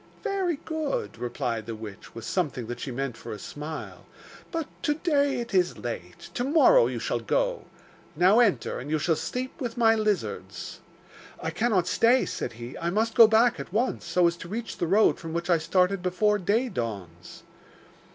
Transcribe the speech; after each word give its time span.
'Very 0.23 0.55
good,' 0.65 1.19
replied 1.19 1.67
the 1.67 1.75
witch, 1.75 2.15
with 2.15 2.25
something 2.25 2.65
that 2.65 2.79
she 2.79 2.89
meant 2.91 3.15
for 3.15 3.31
a 3.31 3.37
smile, 3.37 4.07
'but 4.51 4.65
to 4.81 4.95
day 4.95 5.39
it 5.39 5.53
is 5.53 5.77
late. 5.77 6.31
To 6.33 6.43
morrow 6.43 6.87
you 6.87 6.97
shall 6.97 7.19
go. 7.19 7.65
Now 8.15 8.39
enter, 8.39 8.79
and 8.79 8.89
you 8.89 8.97
shall 8.97 9.15
sleep 9.15 9.61
with 9.61 9.77
my 9.77 9.93
lizards.' 9.93 10.79
'I 11.43 11.51
cannot 11.51 11.85
stay,' 11.85 12.25
said 12.25 12.53
he. 12.53 12.75
'I 12.79 12.89
must 12.89 13.13
go 13.13 13.27
back 13.27 13.59
at 13.59 13.71
once, 13.71 14.03
so 14.05 14.25
as 14.25 14.35
to 14.37 14.49
reach 14.49 14.77
the 14.79 14.87
road 14.87 15.19
from 15.19 15.33
which 15.33 15.51
I 15.51 15.59
started 15.59 16.01
before 16.01 16.39
day 16.39 16.67
dawns. 16.67 17.43